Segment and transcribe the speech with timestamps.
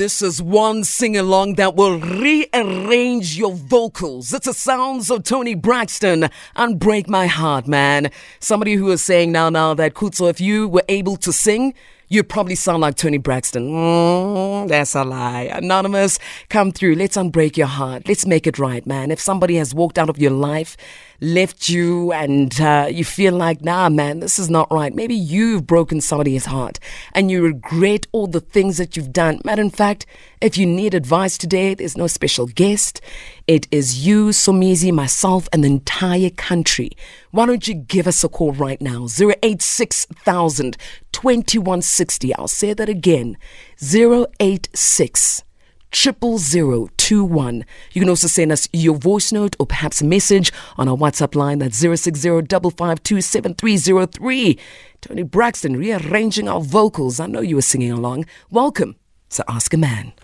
[0.00, 4.32] this is one sing along that will rearrange your vocals.
[4.32, 8.10] It's the sounds of Toni Braxton and Break My Heart, man.
[8.38, 11.74] Somebody who is saying now, now that Khutso, if you were able to sing,
[12.10, 13.70] you probably sound like Toni Braxton.
[13.70, 15.42] Mm, that's a lie.
[15.42, 16.18] Anonymous,
[16.48, 16.96] come through.
[16.96, 18.08] Let's unbreak your heart.
[18.08, 19.12] Let's make it right, man.
[19.12, 20.76] If somebody has walked out of your life,
[21.20, 24.92] left you, and uh, you feel like, nah, man, this is not right.
[24.92, 26.80] Maybe you've broken somebody's heart
[27.12, 29.40] and you regret all the things that you've done.
[29.44, 30.04] Matter in fact,
[30.40, 33.00] if you need advice today, there's no special guest.
[33.46, 36.90] It is you, Somizi, myself, and the entire country.
[37.30, 39.06] Why don't you give us a call right now?
[39.06, 40.76] 086,000
[41.20, 42.34] 2160.
[42.36, 43.36] I'll say that again
[43.78, 45.44] 086
[45.90, 47.66] triple zero two one.
[47.92, 51.34] You can also send us your voice note or perhaps a message on our WhatsApp
[51.34, 54.58] line that's zero six zero double five two seven three zero three.
[55.02, 57.20] Toni Braxton rearranging our vocals.
[57.20, 58.24] I know you were singing along.
[58.50, 58.96] Welcome
[59.30, 60.14] to Ask a Man.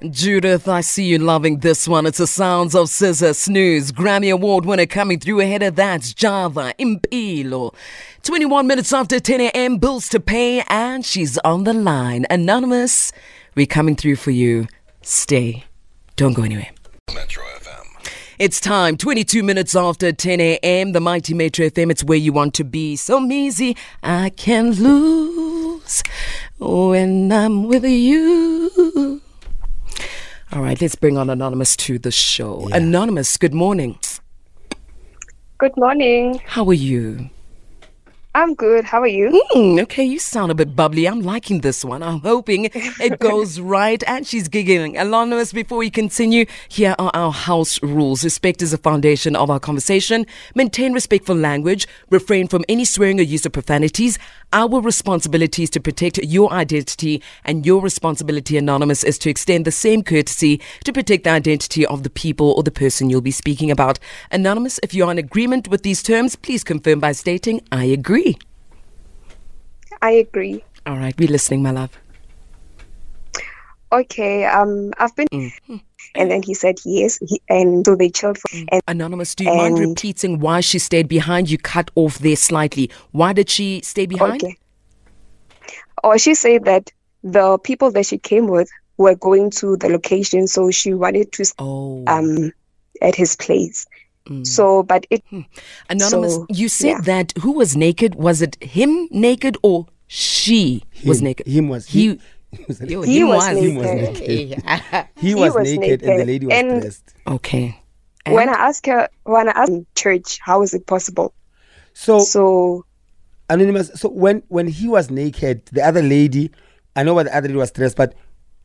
[0.00, 2.06] Judith, I see you loving this one.
[2.06, 3.90] It's the sounds of Scissor Snooze.
[3.90, 6.02] Grammy Award winner coming through ahead of that.
[6.14, 7.74] Java Impilo.
[8.22, 9.78] 21 minutes after 10 a.m.
[9.78, 12.26] Bills to pay, and she's on the line.
[12.30, 13.10] Anonymous,
[13.56, 14.68] we're coming through for you.
[15.02, 15.64] Stay.
[16.14, 16.70] Don't go anywhere.
[17.12, 18.12] Metro FM.
[18.38, 20.92] It's time, 22 minutes after 10 a.m.
[20.92, 22.94] The mighty Metro FM, it's where you want to be.
[22.94, 26.04] So easy, I can lose
[26.60, 29.22] when I'm with you.
[30.52, 32.68] All right, let's bring on Anonymous to the show.
[32.70, 32.76] Yeah.
[32.78, 33.98] Anonymous, good morning.
[35.58, 36.40] Good morning.
[36.46, 37.28] How are you?
[38.34, 38.84] I'm good.
[38.84, 39.30] How are you?
[39.52, 41.06] Mm, okay, you sound a bit bubbly.
[41.08, 42.02] I'm liking this one.
[42.04, 44.00] I'm hoping it goes right.
[44.06, 44.96] And she's giggling.
[44.96, 48.22] Anonymous, before we continue, here are our house rules.
[48.22, 50.24] Respect is the foundation of our conversation.
[50.54, 51.88] Maintain respectful language.
[52.10, 54.18] Refrain from any swearing or use of profanities.
[54.52, 59.70] Our responsibility is to protect your identity, and your responsibility, Anonymous, is to extend the
[59.70, 63.70] same courtesy to protect the identity of the people or the person you'll be speaking
[63.70, 63.98] about.
[64.32, 68.38] Anonymous, if you're in agreement with these terms, please confirm by stating, I agree.
[70.00, 70.64] I agree.
[70.86, 71.90] All right, we're listening, my love.
[73.92, 75.28] Okay, um, I've been.
[75.28, 75.80] Mm.
[76.14, 78.38] And then he said yes, he, and so they chilled.
[78.38, 81.50] For, and, Anonymous, do you mind repeating why she stayed behind?
[81.50, 82.90] You cut off there slightly.
[83.12, 84.42] Why did she stay behind?
[84.42, 84.56] Okay.
[86.04, 86.90] Or oh, she said that
[87.22, 91.44] the people that she came with were going to the location, so she wanted to
[91.58, 92.04] oh.
[92.06, 92.52] um
[93.02, 93.86] at his place.
[94.26, 94.46] Mm.
[94.46, 95.22] So, but it.
[95.30, 95.40] Hmm.
[95.88, 97.00] Anonymous, so, you said yeah.
[97.02, 98.14] that who was naked?
[98.14, 101.46] Was it him naked or she him, was naked?
[101.46, 102.10] Him was he.
[102.10, 102.20] He,
[102.66, 103.62] was, he, he was, was naked.
[103.62, 105.08] He was naked.
[105.16, 107.14] he, was, was naked, naked, and the lady was and dressed.
[107.26, 107.80] Okay.
[108.26, 108.34] And?
[108.34, 111.34] When I asked her, when I asked church, how is it possible?
[111.94, 112.84] So, so
[113.50, 113.90] anonymous.
[113.94, 116.50] So when when he was naked, the other lady,
[116.94, 118.14] I know what the other lady was dressed, but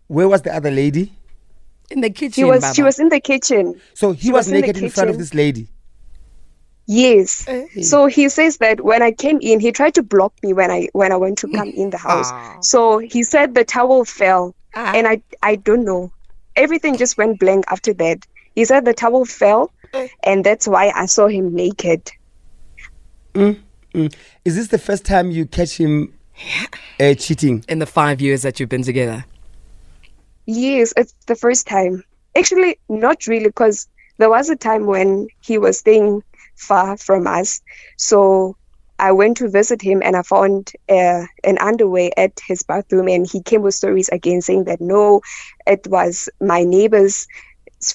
[0.07, 1.13] where was the other lady?
[1.93, 2.31] in the kitchen.
[2.31, 2.75] She was Baba.
[2.75, 3.79] she was in the kitchen.
[3.93, 5.67] So he was, was, naked in, in, front of this lady.
[6.85, 7.47] Yes.
[7.47, 10.69] Uh, so he says that when I came in, he tried to block me when
[10.69, 12.29] I when I went to come in the house.
[12.31, 12.57] Ah.
[12.61, 14.91] So he said the towel fell, ah.
[14.93, 16.11] and I I don't know.
[16.55, 18.25] Everything just went blank after that.
[18.55, 20.07] He said the towel fell, uh.
[20.23, 22.11] and that's why I saw him naked.
[23.33, 23.59] Mm,
[23.93, 24.13] mm.
[24.43, 26.13] Is this the first time you catch him
[26.99, 29.25] uh, cheating in the five years that you've been together?
[30.45, 32.03] Yes, it's the first time.
[32.35, 36.23] Actually, not really, because there was a time when he was staying
[36.55, 37.61] far from us.
[37.97, 38.55] So
[38.99, 43.27] I went to visit him and I found uh, an underwear at his bathroom, and
[43.29, 45.21] he came with stories again saying that no,
[45.67, 47.27] it was my neighbor's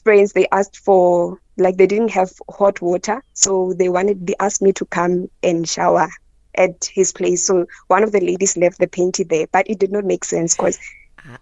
[0.03, 0.33] friends.
[0.33, 4.73] They asked for like they didn't have hot water, so they wanted they asked me
[4.75, 6.09] to come and shower
[6.57, 7.47] at his place.
[7.47, 10.55] So one of the ladies left the panty there, but it did not make sense
[10.57, 10.79] because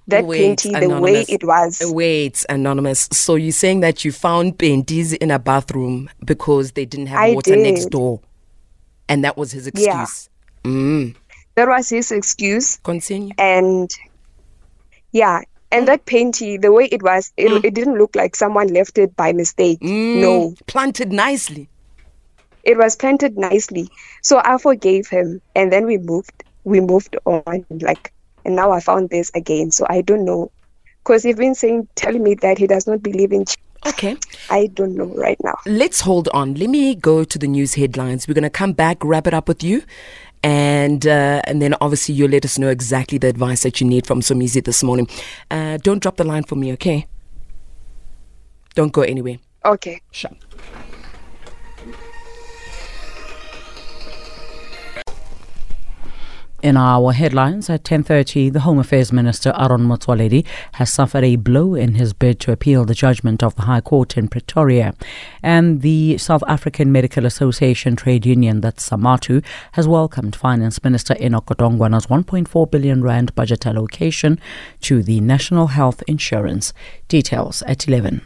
[0.08, 1.82] that Wait, the way it was.
[1.86, 3.08] Wait, anonymous.
[3.12, 7.34] So you're saying that you found panties in a bathroom because they didn't have I
[7.34, 7.62] water did.
[7.62, 8.20] next door,
[9.08, 10.28] and that was his excuse.
[10.64, 10.70] Yeah.
[10.70, 11.16] Mm.
[11.54, 12.76] That was his excuse.
[12.78, 13.32] Continue.
[13.38, 13.90] And
[15.12, 15.42] yeah,
[15.72, 17.64] and that panty, the way it was, it, mm.
[17.64, 19.80] it didn't look like someone left it by mistake.
[19.80, 20.20] Mm.
[20.20, 21.68] No, planted nicely.
[22.62, 23.88] It was planted nicely.
[24.22, 26.44] So I forgave him, and then we moved.
[26.64, 27.64] We moved on.
[27.70, 28.12] Like
[28.46, 29.72] and now I found this again.
[29.72, 30.50] So I don't know.
[31.02, 33.44] Because he's been saying, telling me that he does not believe in.
[33.86, 34.16] Okay.
[34.50, 35.54] I don't know right now.
[35.66, 36.54] Let's hold on.
[36.54, 38.26] Let me go to the news headlines.
[38.26, 39.82] We're going to come back, wrap it up with you.
[40.42, 44.06] And uh, and then obviously you'll let us know exactly the advice that you need
[44.06, 45.08] from Somizi this morning.
[45.50, 47.06] Uh, don't drop the line for me, okay?
[48.74, 49.38] Don't go anywhere.
[49.64, 50.00] Okay.
[50.12, 50.30] Sure.
[56.66, 61.76] In our headlines at 10:30, the Home Affairs Minister Aaron Motsoaledi has suffered a blow
[61.76, 64.92] in his bid to appeal the judgment of the High Court in Pretoria,
[65.44, 71.46] and the South African Medical Association trade union, that's SAMATU, has welcomed Finance Minister Enoch
[71.46, 74.40] Godongwana's 1.4 billion rand budget allocation
[74.80, 76.72] to the National Health Insurance.
[77.06, 78.22] Details at 11.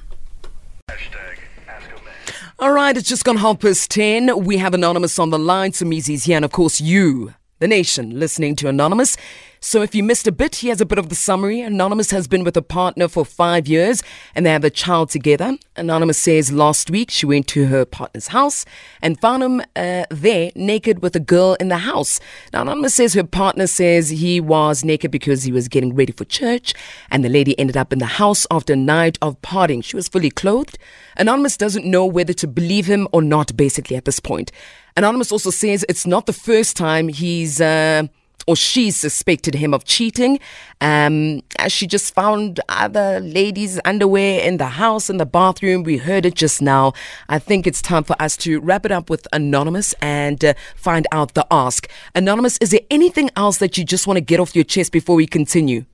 [2.58, 4.44] All right, it's just gone half past 10.
[4.44, 5.72] We have Anonymous on the line.
[5.72, 9.16] Somizi's here, and of course, you the nation listening to Anonymous.
[9.62, 11.60] So if you missed a bit, here's a bit of the summary.
[11.60, 14.02] Anonymous has been with a partner for five years
[14.34, 15.58] and they have a child together.
[15.76, 18.64] Anonymous says last week she went to her partner's house
[19.02, 22.20] and found him uh, there naked with a girl in the house.
[22.54, 26.24] Now, Anonymous says her partner says he was naked because he was getting ready for
[26.24, 26.72] church
[27.10, 29.84] and the lady ended up in the house after a night of partying.
[29.84, 30.78] She was fully clothed.
[31.18, 34.50] Anonymous doesn't know whether to believe him or not, basically, at this point.
[35.00, 37.58] Anonymous also says it's not the first time he's.
[37.58, 38.02] Uh,
[38.46, 40.40] or she suspected him of cheating.
[40.80, 45.84] Um, she just found other ladies' underwear in the house, in the bathroom.
[45.84, 46.92] We heard it just now.
[47.28, 51.06] I think it's time for us to wrap it up with Anonymous and uh, find
[51.12, 51.88] out the ask.
[52.14, 55.16] Anonymous, is there anything else that you just want to get off your chest before
[55.16, 55.84] we continue?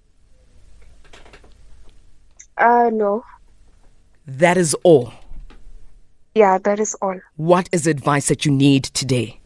[2.57, 3.23] Uh, no.
[4.27, 5.13] That is all.
[6.37, 7.19] Yeah, that is all.
[7.37, 9.41] What is advice that you need today?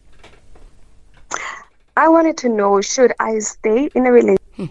[1.97, 4.57] I wanted to know should I stay in a relationship?
[4.57, 4.67] Hmm.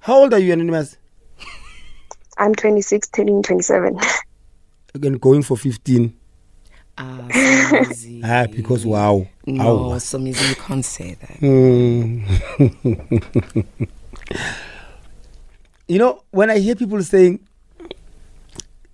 [0.00, 0.96] How old are you, Anonymous?
[2.38, 3.96] I'm 26, turning 27.
[4.92, 6.12] Again, going for 15.
[6.98, 7.28] Ah,
[8.24, 9.24] ah, because wow.
[9.46, 9.98] No, wow.
[9.98, 11.38] some you can't say that.
[11.42, 12.26] Mm.
[15.86, 17.38] you know, when I hear people saying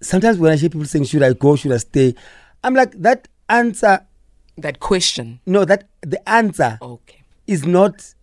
[0.03, 1.57] sometimes when I hear people saying, "Should I go?
[1.57, 2.15] Should I stay?"
[2.63, 4.07] I'm like, that answer.
[4.59, 5.41] That question.
[5.47, 6.79] No, that the answer.
[6.81, 7.23] Okay.
[7.47, 8.15] Is not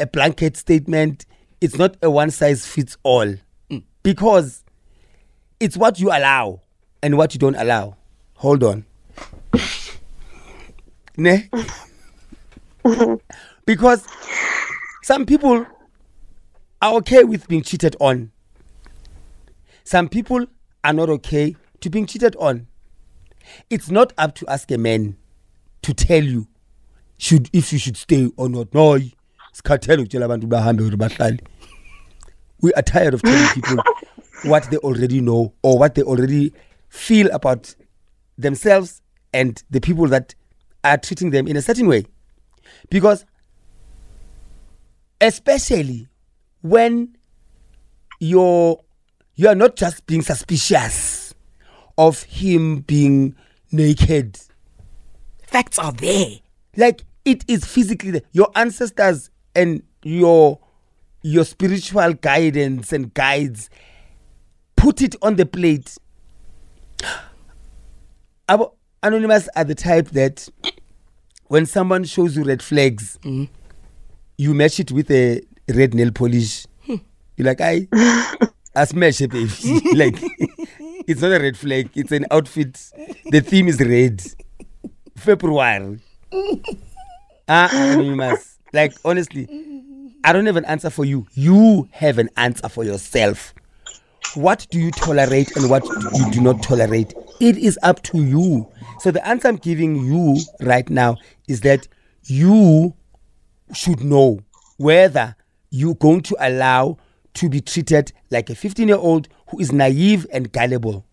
[0.00, 1.26] a blanket statement.
[1.60, 3.34] It's not a one size fits all,
[3.70, 3.82] mm.
[4.02, 4.64] because
[5.60, 6.60] it's what you allow
[7.02, 7.96] and what you don't allow.
[8.34, 8.84] Hold on.
[11.16, 11.48] ne?
[13.66, 14.04] because
[15.02, 15.66] some people
[16.82, 18.32] are okay with being cheated on.
[19.84, 20.46] Some people
[20.86, 22.68] are not okay to being cheated on.
[23.68, 25.16] It's not up to ask a man
[25.82, 26.46] to tell you
[27.18, 28.72] should if you should stay or not.
[28.72, 29.12] No, we
[32.72, 33.76] are tired of telling people
[34.44, 36.52] what they already know or what they already
[36.88, 37.74] feel about
[38.38, 39.02] themselves
[39.32, 40.34] and the people that
[40.84, 42.04] are treating them in a certain way.
[42.90, 43.24] Because
[45.20, 46.06] especially
[46.62, 47.16] when
[48.20, 48.84] your
[49.36, 51.34] you are not just being suspicious
[51.98, 53.36] of him being
[53.70, 54.38] naked.
[55.46, 56.26] Facts are there.
[56.76, 58.22] Like it is physically there.
[58.32, 60.58] Your ancestors and your
[61.22, 63.68] your spiritual guidance and guides
[64.76, 65.96] put it on the plate.
[68.48, 68.72] Our
[69.02, 70.48] anonymous are the type that
[71.48, 73.52] when someone shows you red flags, mm-hmm.
[74.38, 76.66] you match it with a red nail polish.
[76.84, 76.96] Hmm.
[77.36, 77.88] You're like, I
[78.76, 79.48] a smash baby.
[79.94, 80.16] like
[81.08, 82.74] it's not a red flag, it's an outfit.
[83.30, 84.22] The theme is red.
[85.16, 85.98] February.
[87.48, 88.36] Ah, uh, you.
[88.72, 89.48] Like honestly,
[90.24, 91.26] I don't have an answer for you.
[91.32, 93.54] You have an answer for yourself.
[94.34, 97.14] What do you tolerate and what you do not tolerate?
[97.40, 98.68] It is up to you.
[98.98, 101.16] So the answer I'm giving you right now
[101.48, 101.88] is that
[102.24, 102.94] you
[103.72, 104.40] should know
[104.76, 105.36] whether
[105.70, 106.98] you're going to allow
[107.36, 111.04] to be treated like a 15 year old who is naive and gullible.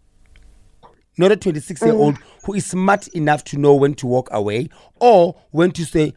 [1.18, 2.22] Not a 26 year old mm.
[2.46, 6.14] who is smart enough to know when to walk away or when to say,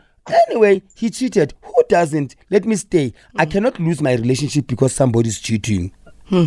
[0.48, 1.54] anyway, he cheated.
[1.62, 2.34] Who doesn't?
[2.50, 3.08] Let me stay.
[3.08, 3.14] Mm.
[3.36, 5.92] I cannot lose my relationship because somebody's cheating.
[6.26, 6.44] Hmm.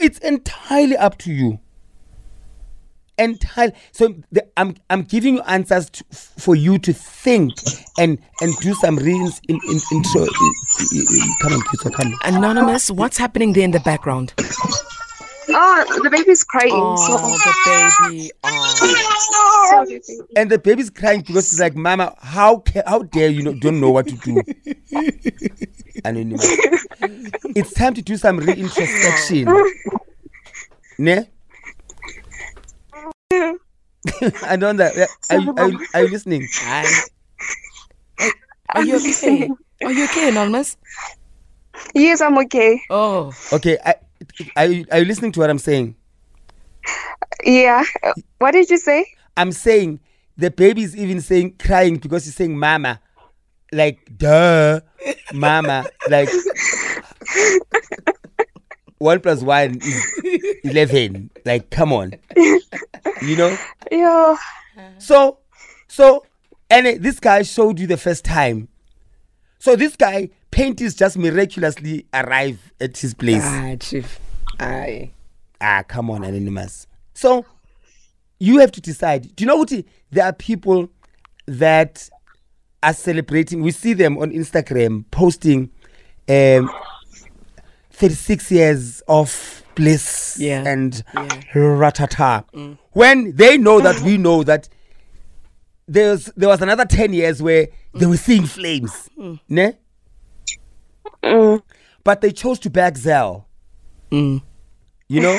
[0.00, 1.60] It's entirely up to you
[3.18, 7.52] entirely so the, i'm i'm giving you answers to, for you to think
[7.98, 10.26] and and do some readings in in intro
[11.40, 14.32] come on kids come anonymous what's happening there in the background
[15.48, 16.72] Oh, the baby's crying.
[16.74, 17.16] Oh, so.
[17.16, 18.30] the baby.
[18.42, 19.86] Oh.
[20.36, 23.80] and the baby's crying because it's like, Mama, how ca- how dare you not, don't
[23.80, 24.42] know what to do?
[26.04, 26.44] Anonymous.
[27.54, 29.46] it's time to do some reintrospection.
[30.98, 31.28] ne?
[34.42, 35.08] I know that.
[35.30, 36.48] Are, you, are, you, are you listening?
[38.70, 39.50] Are you okay?
[39.82, 40.76] Are you okay, Anonymous?
[41.94, 42.80] Yes, I'm okay.
[42.90, 43.32] Oh.
[43.52, 43.78] Okay.
[43.84, 43.94] I,
[44.56, 45.94] are, you, are you listening to what I'm saying?
[47.44, 47.84] Yeah.
[48.38, 49.06] What did you say?
[49.36, 50.00] I'm saying
[50.36, 53.00] the baby is even saying crying because he's saying mama.
[53.72, 54.80] like duh,
[55.34, 56.28] mama, like
[58.98, 61.30] one plus one is eleven.
[61.44, 62.14] Like, come on,
[63.22, 63.56] you know.
[63.90, 64.36] Yeah.
[64.98, 65.38] So,
[65.88, 66.24] so,
[66.70, 68.68] and this guy showed you the first time.
[69.58, 73.42] So this guy, painties just miraculously arrive at his place.
[73.44, 74.20] Ah, chief.
[74.60, 75.10] Aye.
[75.60, 76.86] Ah, come on, anonymous.
[77.14, 77.44] So
[78.38, 79.34] you have to decide.
[79.34, 79.72] Do you know what?
[80.10, 80.88] There are people
[81.46, 82.08] that
[82.82, 83.62] are celebrating.
[83.62, 85.70] We see them on Instagram posting
[86.28, 86.70] um,
[87.96, 91.28] 36 years of bliss Yeah, and yeah.
[91.54, 92.44] ratata.
[92.92, 94.68] When they know that we know that
[95.88, 99.08] there's there was another 10 years where they were seeing flames.
[99.48, 99.72] Ne?
[101.22, 101.62] Mm.
[102.04, 103.48] But they chose to back Zell.
[104.10, 104.42] Mm.
[105.08, 105.38] You know?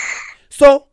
[0.48, 0.86] so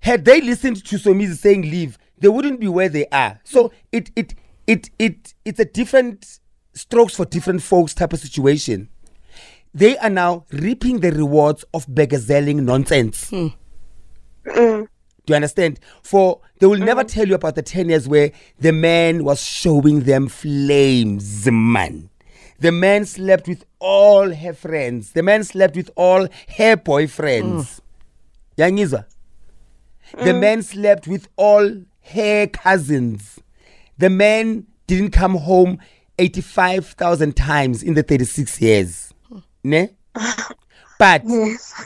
[0.00, 3.40] had they listened to Somizi saying leave, they wouldn't be where they are.
[3.44, 4.34] So it it
[4.66, 6.38] it it it's a different
[6.74, 8.88] strokes for different folks type of situation.
[9.76, 13.28] They are now reaping the rewards of begazelling nonsense.
[13.28, 13.48] Hmm.
[14.46, 14.88] Mm.
[15.26, 15.80] Do you understand?
[16.02, 17.08] For they will never mm-hmm.
[17.08, 22.08] tell you about the 10 years where the man was showing them flames, man.
[22.58, 25.12] The man slept with all her friends.
[25.12, 26.22] The man slept with all
[26.56, 27.82] her boyfriends.
[28.56, 28.88] Mm.
[28.88, 29.04] Yangizwa?
[30.12, 30.40] The mm.
[30.40, 31.82] man slept with all
[32.14, 33.40] her cousins.
[33.98, 35.80] The man didn't come home
[36.18, 39.05] 85,000 times in the 36 years.
[39.66, 39.88] Ne?
[40.98, 41.24] But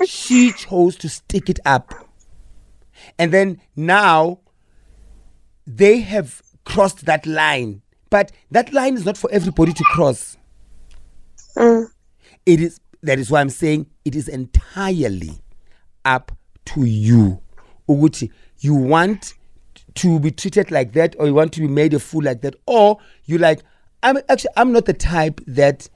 [0.07, 1.93] she chose to stick it up.
[3.19, 4.39] And then now
[5.67, 7.83] they have crossed that line.
[8.09, 10.37] But that line is not for everybody to cross.
[11.57, 11.87] Mm.
[12.47, 15.41] It is that is why I'm saying it is entirely
[16.05, 16.31] up
[16.67, 17.41] to you.
[17.89, 19.35] Uguti, you want
[19.95, 22.55] to be treated like that or you want to be made a fool like that
[22.67, 23.61] or you like
[24.05, 25.89] I'm actually I'm not the type that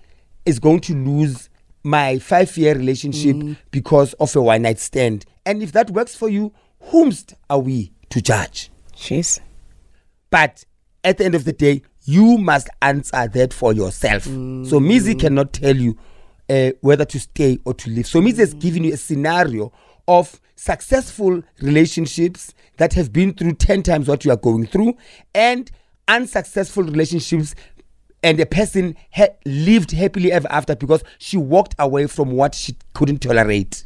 [0.45, 1.49] is going to lose
[1.85, 3.57] my 5 year relationship mm.
[3.71, 5.25] because of a one night stand.
[5.47, 6.53] And if that works for you,
[6.91, 8.71] whomst are we to judge?
[8.97, 9.39] Jeez.
[10.31, 10.65] But
[11.05, 14.25] at the end of the day, you must answer that for yourself.
[14.25, 14.67] Mm.
[14.67, 15.97] Somizi cannot tell you
[16.49, 18.07] uh, whether to stay or to leave.
[18.07, 18.61] Somizi has mm.
[18.61, 19.73] given you a scenario
[20.09, 24.95] of successful relationships that have been through 10 times what you are going through
[25.35, 25.71] and
[26.09, 27.55] unsuccessful relationships
[28.25, 32.77] and the person ha- lived happily ever after because she walked away from what she
[32.95, 33.85] couldn't tolerate.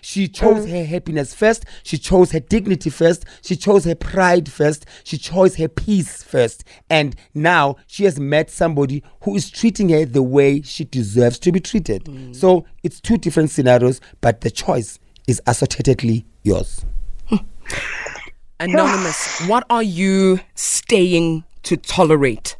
[0.00, 0.70] She chose mm.
[0.70, 1.64] her happiness first.
[1.82, 3.26] She chose her dignity first.
[3.42, 4.86] She chose her pride first.
[5.02, 6.64] She chose her peace first.
[6.88, 11.52] And now she has met somebody who is treating her the way she deserves to
[11.52, 12.04] be treated.
[12.04, 12.34] Mm.
[12.34, 16.86] So it's two different scenarios, but the choice is associatedly yours.
[18.60, 22.56] Anonymous, what are you staying to tolerate?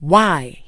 [0.00, 0.62] Why?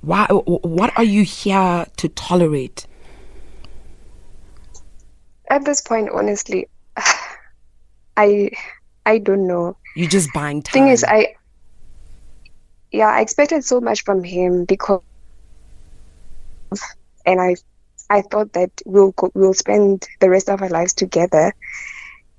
[0.00, 0.26] Why?
[0.30, 2.86] wh- wh- What are you here to tolerate?
[5.50, 6.68] At this point, honestly,
[8.16, 8.50] I
[9.04, 9.76] I don't know.
[9.94, 10.72] You just buying time.
[10.72, 11.34] Thing is, I
[12.92, 15.02] yeah, I expected so much from him because,
[17.24, 17.56] and I
[18.08, 21.52] I thought that we'll go, we'll spend the rest of our lives together,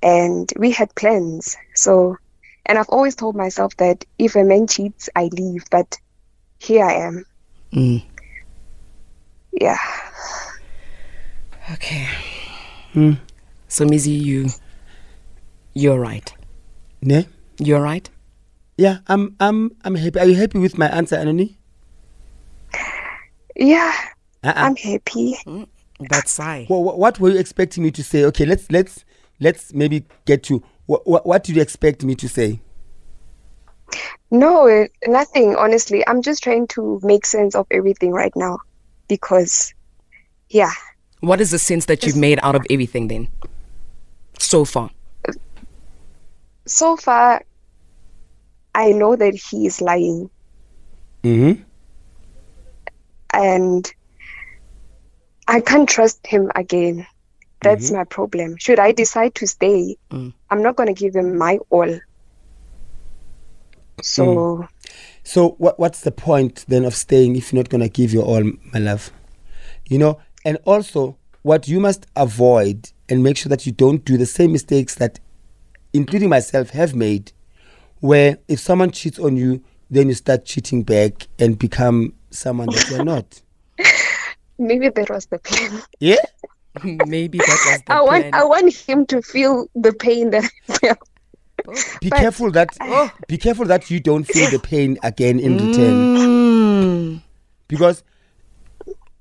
[0.01, 1.57] and we had plans.
[1.75, 2.17] So,
[2.67, 5.63] and I've always told myself that if a man cheats, I leave.
[5.71, 5.97] But
[6.59, 7.25] here I am.
[7.73, 8.03] Mm.
[9.53, 9.77] Yeah.
[11.73, 12.07] Okay.
[13.67, 14.47] So, Mizzy, you,
[15.73, 16.33] you're right.
[17.01, 17.27] Ne?
[17.59, 18.09] You're right.
[18.77, 20.19] Yeah, I'm I'm I'm happy.
[20.19, 21.55] Are you happy with my answer, Anoni?
[23.55, 23.91] Yeah,
[24.43, 24.53] Uh-uh.
[24.55, 25.35] I'm happy.
[25.99, 26.67] That's I.
[26.69, 28.23] Well, what were you expecting me to say?
[28.25, 29.03] Okay, let's let's
[29.39, 32.59] let's maybe get to what what, what did you expect me to say?
[34.29, 36.05] No, nothing, honestly.
[36.05, 38.57] I'm just trying to make sense of everything right now
[39.07, 39.73] because,
[40.49, 40.71] yeah,
[41.21, 43.29] What is the sense that you've made out of everything then?
[44.39, 44.89] So far.
[46.65, 47.43] so far,
[48.75, 50.29] I know that he is lying
[51.23, 51.61] Mm-hmm.
[53.33, 53.93] and
[55.47, 57.07] I can't trust him again.
[57.61, 57.97] That's mm-hmm.
[57.97, 58.57] my problem.
[58.57, 60.33] Should I decide to stay, mm.
[60.49, 61.99] I'm not going to give him my all.
[64.01, 64.69] So, mm.
[65.27, 68.49] So what what's the point then of staying if you're not gonna give your all,
[68.71, 69.11] my love?
[69.89, 74.15] You know, and also what you must avoid and make sure that you don't do
[74.15, 75.19] the same mistakes that
[75.91, 77.33] including myself have made
[77.99, 82.89] where if someone cheats on you, then you start cheating back and become someone that
[82.89, 83.41] you're not.
[84.57, 85.81] maybe that was the plan.
[85.99, 86.15] Yeah?
[87.07, 88.33] Maybe that was the I want plan.
[88.33, 90.99] I want him to feel the pain that I felt.
[92.01, 95.53] be But- careful that oh, be careful that you don't feel the pain again in
[95.57, 97.21] return Mm.
[97.67, 98.03] because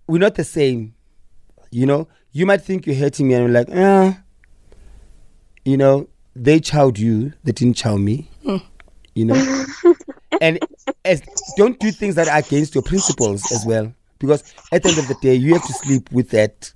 [0.07, 0.95] we're not the same.
[1.71, 4.21] You know, you might think you're hurting me, and I'm like, ah,
[5.65, 8.31] you know, they chowed you, they didn't chow me.
[9.15, 9.65] You know,
[10.41, 10.59] and
[11.05, 11.23] as
[11.57, 15.09] don't do things that are against your principles as well, because at the end of
[15.09, 16.73] the day, you have to sleep with that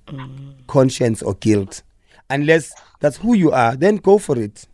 [0.67, 1.83] conscience or guilt,
[2.29, 3.75] unless that's who you are.
[3.75, 4.67] Then go for it.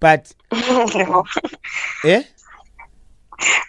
[0.00, 1.24] But no.
[2.04, 2.24] eh.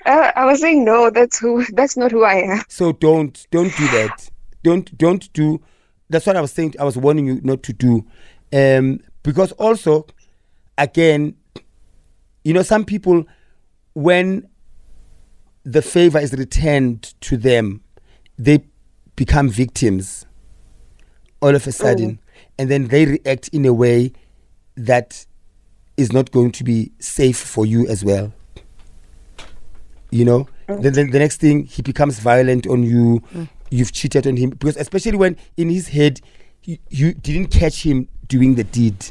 [0.06, 1.10] Uh, I was saying no.
[1.10, 1.66] That's who.
[1.74, 2.64] That's not who I am.
[2.70, 4.30] So don't don't do that.
[4.64, 5.62] Don't don't do.
[6.10, 6.76] That's what I was saying.
[6.80, 8.06] I was warning you not to do,
[8.52, 10.08] um, because also,
[10.78, 11.36] again,
[12.44, 13.26] you know, some people,
[13.94, 14.48] when
[15.64, 17.83] the favor is returned to them,
[18.44, 18.64] they
[19.16, 20.26] become victims.
[21.42, 22.40] All of a sudden, oh.
[22.58, 24.14] and then they react in a way
[24.76, 25.26] that
[25.98, 28.34] is not going to be safe for you as well.
[30.10, 30.48] You know?
[30.68, 33.22] Then, then the next thing he becomes violent on you.
[33.34, 33.50] Mm.
[33.70, 34.52] You've cheated on him.
[34.52, 36.22] Because especially when in his head
[36.64, 39.06] you, you didn't catch him doing the deed.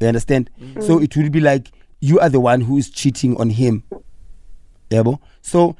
[0.00, 0.50] You understand?
[0.60, 0.82] Mm.
[0.82, 1.70] So it will be like
[2.00, 3.84] you are the one who is cheating on him.
[4.90, 5.18] Yabo?
[5.40, 5.74] so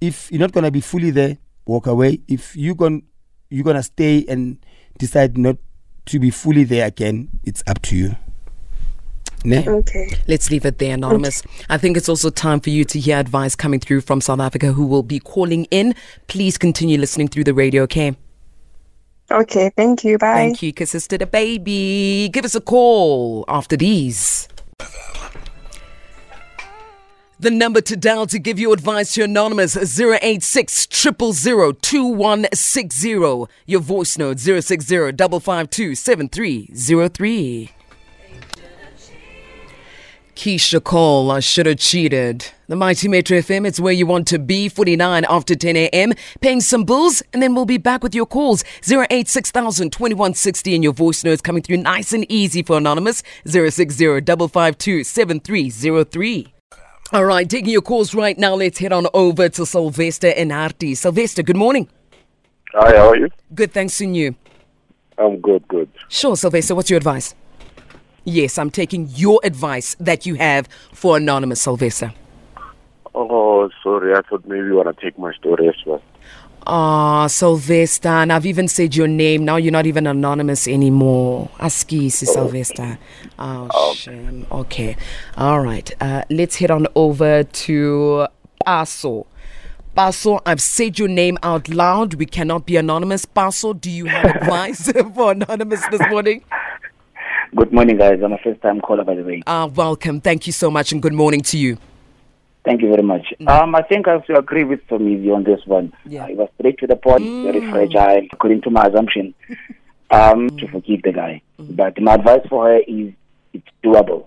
[0.00, 1.36] if you're not gonna be fully there
[1.66, 3.02] walk away if you gon
[3.50, 4.58] you're gonna stay and
[4.98, 5.56] decide not
[6.04, 8.16] to be fully there again it's up to you
[9.46, 9.66] ne?
[9.66, 10.10] Okay.
[10.26, 11.42] Let's leave it there, Anonymous.
[11.70, 14.72] I think it's also time for you to hear advice coming through from South Africa
[14.72, 15.94] who will be calling in.
[16.26, 18.16] Please continue listening through the radio, okay?
[19.30, 19.70] Okay.
[19.76, 20.18] Thank you.
[20.18, 20.34] Bye.
[20.34, 22.28] Thank you, Sister the Baby.
[22.32, 24.48] Give us a call after these.
[27.38, 33.08] The number to dial to give you advice to Anonymous 086 000 2160.
[33.66, 37.70] Your voice note 060 552 7303.
[40.34, 42.46] Keyshia Cole, I should have cheated.
[42.68, 44.70] The Mighty Metro FM, it's where you want to be.
[44.70, 46.12] 49 after 10 a.m.
[46.40, 48.64] Paying some bills, and then we'll be back with your calls.
[48.82, 53.22] 086,000 2160 and your voice notes coming through nice and easy for Anonymous.
[53.44, 56.55] 060 552 7303.
[57.12, 58.56] All right, taking your calls right now.
[58.56, 60.96] Let's head on over to Sylvester and Artie.
[60.96, 61.88] Sylvester, good morning.
[62.72, 63.28] Hi, how are you?
[63.54, 64.34] Good, thanks to you.
[65.16, 65.88] I'm good, good.
[66.08, 67.36] Sure, Sylvester, what's your advice?
[68.24, 72.12] Yes, I'm taking your advice that you have for Anonymous, Sylvester.
[73.14, 74.12] Oh, sorry.
[74.12, 76.02] I thought maybe you want to take my story as well.
[76.68, 79.44] Ah, Sylvester, and I've even said your name.
[79.44, 81.48] Now you're not even anonymous anymore.
[81.60, 82.98] Askisi Sylvester.
[83.38, 84.46] Oh, shame.
[84.50, 84.96] Okay.
[85.36, 85.88] All right.
[86.00, 88.26] Uh, let's head on over to
[88.64, 89.28] Paso.
[89.94, 92.14] Paso, I've said your name out loud.
[92.14, 93.24] We cannot be anonymous.
[93.26, 96.42] Paso, do you have advice for anonymous this morning?
[97.54, 98.20] Good morning, guys.
[98.24, 99.40] I'm a first time caller, by the way.
[99.46, 100.20] Uh, welcome.
[100.20, 101.78] Thank you so much, and good morning to you.
[102.66, 103.32] Thank you very much.
[103.46, 105.92] Um, I think I have to agree with Tomizi on this one.
[106.04, 106.24] Yeah.
[106.24, 109.34] Uh, it was straight to the point, very fragile, according to my assumption,
[110.10, 111.42] um, to forgive the guy.
[111.60, 113.12] But my advice for her is
[113.52, 114.26] it's doable.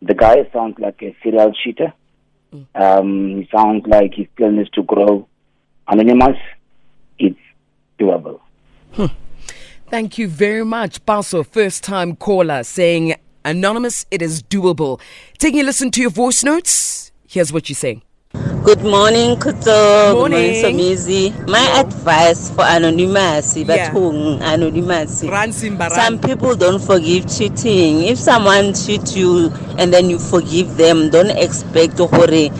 [0.00, 1.92] The guy sounds like a serial cheater.
[2.74, 5.28] Um, he sounds like he still needs to grow.
[5.86, 6.38] Anonymous,
[7.18, 7.38] it's
[7.98, 8.40] doable.
[9.90, 15.00] Thank you very much, Paso, first time caller, saying, Anonymous, it is doable.
[15.36, 17.01] Taking a listen to your voice notes,
[17.32, 18.02] here's what you're saying.
[18.64, 20.14] Good morning, Kuto.
[20.14, 20.62] Morning.
[20.62, 21.48] Good morning, Somizi.
[21.48, 23.64] My advice for anonymous, Yeah.
[23.90, 25.20] bathong anonymous.
[25.94, 28.04] Some people don't forgive cheating.
[28.04, 32.50] If someone cheats you and then you forgive them, don't expect to hore.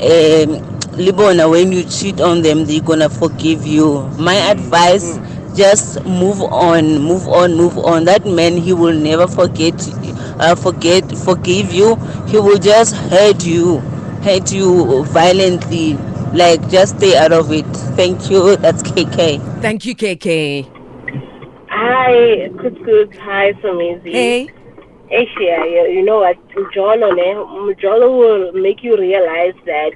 [0.00, 0.64] Um,
[0.96, 4.08] Libona, when you cheat on them, they're gonna forgive you.
[4.18, 5.18] My advice:
[5.54, 8.04] just move on, move on, move on.
[8.06, 9.74] That man, he will never forget,
[10.40, 11.96] uh, forget, forgive you.
[12.26, 13.80] He will just hurt you,
[14.22, 15.94] hurt you violently.
[16.32, 17.66] Like, just stay out of it.
[17.96, 18.56] Thank you.
[18.64, 19.60] That's KK.
[19.60, 20.68] Thank you, KK.
[21.68, 23.16] Hi, good, good.
[23.18, 24.12] Hi, Somizi.
[24.12, 24.48] Hey.
[25.12, 26.36] Asia, you, uh, you know what?
[26.50, 27.34] Mjolo, ne?
[27.74, 29.90] Mjolo will make you realize that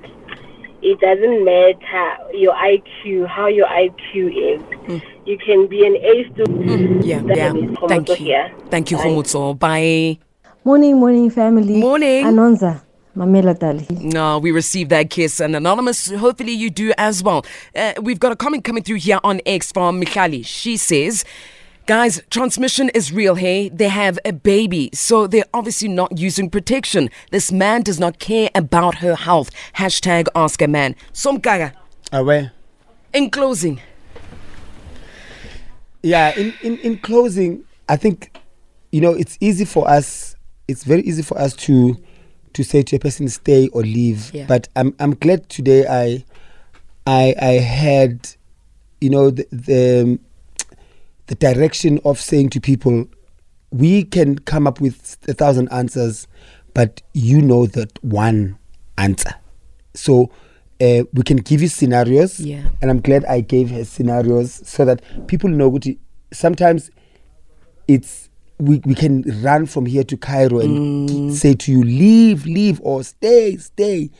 [0.82, 4.60] it doesn't matter your IQ, how your IQ is.
[4.86, 4.98] Hmm.
[5.24, 6.64] You can be an A student.
[6.68, 7.00] Hmm.
[7.02, 7.54] Yeah, That yeah.
[7.54, 8.14] is Thank you.
[8.16, 8.52] here.
[8.70, 9.04] Thank you, Bye.
[9.04, 9.56] Humutso.
[9.58, 10.18] Bye.
[10.64, 11.76] Morning, morning, family.
[11.76, 12.24] Morning.
[12.24, 12.82] Anonza,
[13.16, 13.88] Mamela Dali.
[13.90, 15.40] No, we received that kiss.
[15.40, 17.44] And Anonymous, hopefully you do as well.
[17.74, 20.44] Uh, we've got a comment coming through here on X from Michali.
[20.44, 21.24] She says,
[21.86, 23.68] Guys, transmission is real, hey?
[23.68, 27.10] They have a baby, so they're obviously not using protection.
[27.30, 29.50] This man does not care about her health.
[29.74, 30.96] Hashtag ask a man.
[31.12, 31.72] Somkaga.
[32.10, 32.52] Aware.
[33.12, 33.80] In closing,
[36.02, 38.36] Yeah, in, in, in closing, I think,
[38.90, 40.34] you know, it's easy for us
[40.68, 41.96] it's very easy for us to
[42.54, 44.32] to say to a person stay or leave.
[44.34, 44.46] Yeah.
[44.46, 46.24] But I'm I'm glad today I
[47.06, 48.28] I I had
[49.00, 50.18] you know the, the
[51.26, 53.06] the direction of saying to people
[53.70, 56.26] we can come up with a thousand answers
[56.74, 58.56] but you know that one
[58.98, 59.34] answer
[59.94, 60.30] so
[60.80, 62.68] uh, we can give you scenarios Yeah.
[62.82, 65.86] and i'm glad i gave her scenarios so that people know what
[66.32, 66.90] sometimes
[67.88, 71.32] it's we, we can run from here to cairo and Mm.
[71.32, 74.10] say to you leave leave or stay stay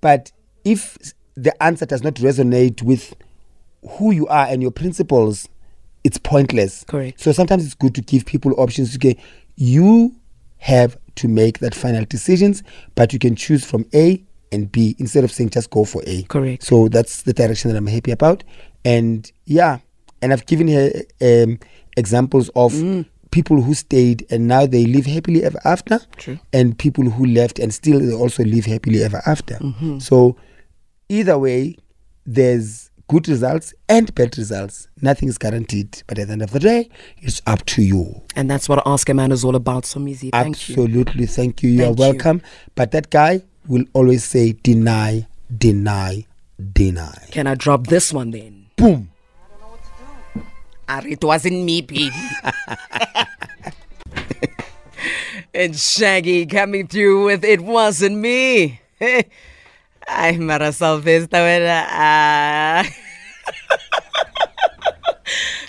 [0.00, 0.32] but
[0.64, 0.98] if
[1.34, 3.14] the answer does not resonate with
[3.98, 5.48] who you are and your principles
[6.04, 7.20] it's pointless Correct.
[7.20, 9.16] so sometimes it's good to give people options okay
[9.56, 10.14] you
[10.58, 12.62] have to make that final decisions
[12.94, 14.22] but you can choose from a
[14.52, 16.62] and b instead of saying just go for a Correct.
[16.62, 18.42] so that's the direction that i'm happy about
[18.84, 19.78] and yeah
[20.22, 21.58] and i've given her um,
[21.96, 23.06] examples of Mm.
[23.30, 26.38] People who stayed and now they live happily ever after True.
[26.52, 29.98] and people who left and still they also live happily ever after Mm-hmm.
[29.98, 30.36] so
[31.08, 31.76] either way
[32.24, 36.58] there's good results and bad results nothing is guaranteed but at the end of the
[36.58, 39.86] day it's up to you And that's what Ask a Man is all about.
[39.86, 40.74] So, Mizi, thank you.
[40.74, 42.04] absolutely thank you you're Thank you.
[42.04, 42.42] welcome
[42.74, 46.26] but that guy will always say deny deny
[46.72, 48.66] deny Can I drop this one then?
[48.76, 49.10] boom
[50.88, 52.10] Ah, It wasn't me, baby.
[55.54, 58.80] and Shaggy coming through with It Wasn't Me.
[60.08, 61.86] Ay, Mara Salvesta, wena.
[61.88, 62.88] Ah.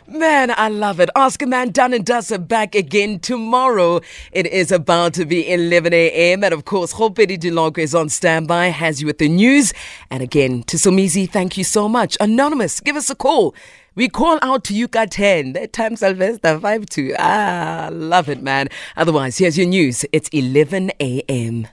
[0.07, 1.09] Man, I love it.
[1.15, 3.99] Ask a man done and dusted back again tomorrow.
[4.31, 6.43] It is about to be 11 a.m.
[6.43, 9.73] And of course, Hopedi Dilongo is on standby, has you with the news.
[10.09, 12.15] And again, to Somizi, thank you so much.
[12.21, 13.53] Anonymous, give us a call.
[13.97, 15.53] We call out to 10.
[15.53, 17.15] That time Sylvester 5 2.
[17.17, 18.69] Ah, love it, man.
[18.95, 20.05] Otherwise, here's your news.
[20.11, 21.67] It's 11 a.m.